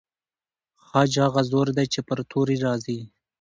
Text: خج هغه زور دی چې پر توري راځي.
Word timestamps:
خج 0.85 1.11
هغه 1.25 1.41
زور 1.51 1.67
دی 1.77 1.85
چې 1.93 1.99
پر 2.07 2.19
توري 2.29 2.57
راځي. 2.65 2.99